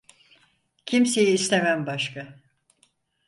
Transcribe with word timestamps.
Kimseyi 0.85 1.33
istemem 1.33 1.85
başka 1.87 2.39